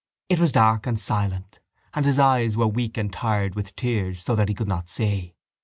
It 0.29 0.39
was 0.39 0.51
dark 0.51 0.87
and 0.87 0.99
silent 0.99 1.59
and 1.93 2.07
his 2.07 2.17
eyes 2.17 2.57
were 2.57 2.65
weak 2.65 2.97
and 2.97 3.13
tired 3.13 3.53
with 3.53 3.75
tears 3.75 4.23
so 4.23 4.35
that 4.35 4.49
he 4.49 4.55
could 4.55 4.67
not 4.67 4.89
see. 4.89 5.35